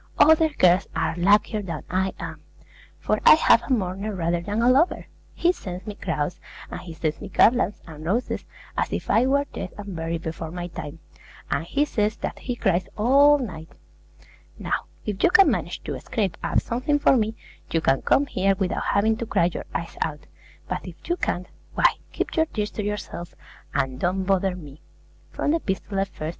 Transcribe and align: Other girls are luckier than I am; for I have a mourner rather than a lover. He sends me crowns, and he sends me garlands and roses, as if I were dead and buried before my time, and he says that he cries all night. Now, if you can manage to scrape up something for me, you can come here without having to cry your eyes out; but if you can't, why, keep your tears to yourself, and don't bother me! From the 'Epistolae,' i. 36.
Other 0.17 0.49
girls 0.49 0.87
are 0.95 1.13
luckier 1.15 1.61
than 1.61 1.83
I 1.87 2.11
am; 2.19 2.41
for 2.97 3.19
I 3.23 3.35
have 3.35 3.61
a 3.61 3.71
mourner 3.71 4.15
rather 4.15 4.41
than 4.41 4.63
a 4.63 4.67
lover. 4.67 5.05
He 5.35 5.51
sends 5.51 5.85
me 5.85 5.93
crowns, 5.93 6.39
and 6.71 6.81
he 6.81 6.91
sends 6.95 7.21
me 7.21 7.29
garlands 7.29 7.79
and 7.85 8.03
roses, 8.03 8.43
as 8.75 8.91
if 8.91 9.11
I 9.11 9.27
were 9.27 9.45
dead 9.53 9.75
and 9.77 9.95
buried 9.95 10.23
before 10.23 10.49
my 10.49 10.69
time, 10.69 10.97
and 11.51 11.65
he 11.65 11.85
says 11.85 12.15
that 12.17 12.39
he 12.39 12.55
cries 12.55 12.87
all 12.97 13.37
night. 13.37 13.69
Now, 14.57 14.87
if 15.05 15.21
you 15.23 15.29
can 15.29 15.51
manage 15.51 15.83
to 15.83 15.99
scrape 15.99 16.35
up 16.43 16.59
something 16.61 16.97
for 16.97 17.15
me, 17.15 17.35
you 17.69 17.79
can 17.79 18.01
come 18.01 18.25
here 18.25 18.55
without 18.55 18.83
having 18.85 19.17
to 19.17 19.27
cry 19.27 19.51
your 19.53 19.65
eyes 19.75 19.97
out; 20.01 20.25
but 20.67 20.79
if 20.83 20.95
you 21.09 21.15
can't, 21.15 21.45
why, 21.75 21.85
keep 22.11 22.35
your 22.35 22.47
tears 22.47 22.71
to 22.71 22.83
yourself, 22.83 23.35
and 23.75 23.99
don't 23.99 24.23
bother 24.23 24.55
me! 24.55 24.81
From 25.29 25.51
the 25.51 25.57
'Epistolae,' 25.59 25.99
i. 25.99 26.03
36. 26.05 26.21